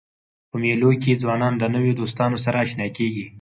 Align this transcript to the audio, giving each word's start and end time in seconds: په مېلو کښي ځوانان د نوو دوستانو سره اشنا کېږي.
په 0.49 0.55
مېلو 0.63 0.89
کښي 1.01 1.13
ځوانان 1.23 1.53
د 1.57 1.63
نوو 1.75 1.91
دوستانو 1.99 2.37
سره 2.45 2.57
اشنا 2.65 2.87
کېږي. 2.97 3.25